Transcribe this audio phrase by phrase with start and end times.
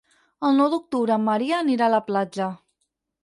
[0.47, 2.51] El nou d'octubre en Maria anirà a la platja.